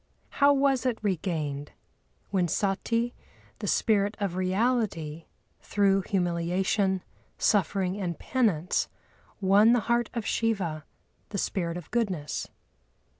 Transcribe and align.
How 0.41 0.51
was 0.51 0.83
it 0.87 0.97
regained? 1.03 1.73
When 2.31 2.47
Sati, 2.47 3.13
the 3.59 3.67
Spirit 3.67 4.17
of 4.19 4.35
Reality, 4.35 5.25
through 5.59 6.01
humiliation, 6.01 7.03
suffering, 7.37 8.01
and 8.01 8.17
penance, 8.17 8.89
won 9.41 9.73
the 9.73 9.81
Heart 9.81 10.09
of 10.15 10.25
Shiva, 10.25 10.85
the 11.29 11.37
Spirit 11.37 11.77
of 11.77 11.91
Goodness. 11.91 12.47